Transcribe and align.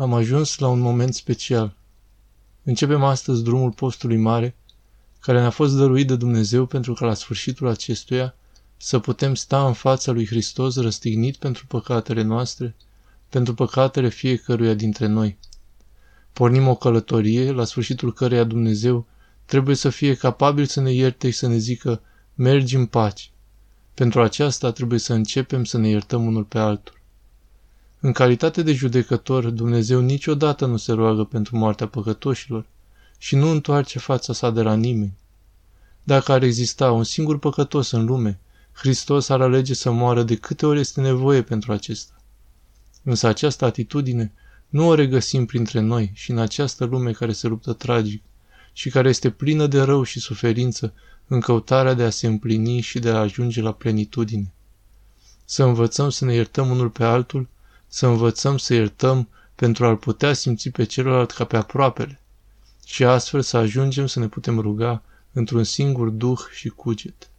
Am 0.00 0.14
ajuns 0.14 0.58
la 0.58 0.68
un 0.68 0.78
moment 0.78 1.14
special. 1.14 1.76
Începem 2.62 3.02
astăzi 3.04 3.42
drumul 3.42 3.70
postului 3.70 4.16
mare, 4.16 4.56
care 5.20 5.40
ne-a 5.40 5.50
fost 5.50 5.76
dăruit 5.76 6.06
de 6.06 6.16
Dumnezeu 6.16 6.66
pentru 6.66 6.92
că 6.92 7.04
la 7.04 7.14
sfârșitul 7.14 7.68
acestuia 7.68 8.34
să 8.76 8.98
putem 8.98 9.34
sta 9.34 9.66
în 9.66 9.72
fața 9.72 10.12
lui 10.12 10.26
Hristos 10.26 10.76
răstignit 10.76 11.36
pentru 11.36 11.66
păcatele 11.66 12.22
noastre, 12.22 12.76
pentru 13.28 13.54
păcatele 13.54 14.08
fiecăruia 14.08 14.74
dintre 14.74 15.06
noi. 15.06 15.38
Pornim 16.32 16.68
o 16.68 16.74
călătorie, 16.74 17.50
la 17.50 17.64
sfârșitul 17.64 18.12
căreia 18.12 18.44
Dumnezeu 18.44 19.06
trebuie 19.44 19.76
să 19.76 19.88
fie 19.88 20.14
capabil 20.14 20.64
să 20.64 20.80
ne 20.80 20.92
ierte 20.92 21.30
și 21.30 21.38
să 21.38 21.46
ne 21.46 21.56
zică, 21.56 22.00
mergi 22.34 22.76
în 22.76 22.86
pace. 22.86 23.28
Pentru 23.94 24.20
aceasta 24.22 24.70
trebuie 24.72 24.98
să 24.98 25.12
începem 25.12 25.64
să 25.64 25.78
ne 25.78 25.88
iertăm 25.88 26.26
unul 26.26 26.44
pe 26.44 26.58
altul. 26.58 26.99
În 28.02 28.12
calitate 28.12 28.62
de 28.62 28.72
judecător, 28.72 29.50
Dumnezeu 29.50 30.00
niciodată 30.00 30.66
nu 30.66 30.76
se 30.76 30.92
roagă 30.92 31.24
pentru 31.24 31.56
moartea 31.56 31.86
păcătoșilor 31.86 32.66
și 33.18 33.36
nu 33.36 33.50
întoarce 33.50 33.98
fața 33.98 34.32
sa 34.32 34.50
de 34.50 34.62
la 34.62 34.74
nimeni. 34.74 35.18
Dacă 36.02 36.32
ar 36.32 36.42
exista 36.42 36.92
un 36.92 37.04
singur 37.04 37.38
păcătos 37.38 37.90
în 37.90 38.04
lume, 38.04 38.38
Hristos 38.72 39.28
ar 39.28 39.40
alege 39.40 39.74
să 39.74 39.90
moară 39.90 40.22
de 40.22 40.36
câte 40.36 40.66
ori 40.66 40.80
este 40.80 41.00
nevoie 41.00 41.42
pentru 41.42 41.72
acesta. 41.72 42.12
Însă 43.02 43.26
această 43.26 43.64
atitudine 43.64 44.32
nu 44.68 44.86
o 44.86 44.94
regăsim 44.94 45.46
printre 45.46 45.80
noi 45.80 46.10
și 46.14 46.30
în 46.30 46.38
această 46.38 46.84
lume 46.84 47.12
care 47.12 47.32
se 47.32 47.48
luptă 47.48 47.72
tragic 47.72 48.22
și 48.72 48.90
care 48.90 49.08
este 49.08 49.30
plină 49.30 49.66
de 49.66 49.80
rău 49.80 50.02
și 50.02 50.20
suferință 50.20 50.92
în 51.26 51.40
căutarea 51.40 51.94
de 51.94 52.02
a 52.02 52.10
se 52.10 52.26
împlini 52.26 52.80
și 52.80 52.98
de 52.98 53.10
a 53.10 53.18
ajunge 53.18 53.60
la 53.62 53.72
plenitudine. 53.72 54.52
Să 55.44 55.64
învățăm 55.64 56.10
să 56.10 56.24
ne 56.24 56.34
iertăm 56.34 56.70
unul 56.70 56.88
pe 56.90 57.04
altul, 57.04 57.48
să 57.92 58.06
învățăm 58.06 58.56
să 58.58 58.74
iertăm 58.74 59.28
pentru 59.54 59.84
a-l 59.86 59.96
putea 59.96 60.32
simți 60.32 60.68
pe 60.68 60.84
celălalt 60.84 61.30
ca 61.30 61.44
pe 61.44 61.56
aproapele 61.56 62.20
și 62.84 63.04
astfel 63.04 63.40
să 63.42 63.56
ajungem 63.56 64.06
să 64.06 64.18
ne 64.18 64.28
putem 64.28 64.58
ruga 64.58 65.02
într-un 65.32 65.64
singur 65.64 66.08
duh 66.08 66.38
și 66.54 66.68
cuget. 66.68 67.30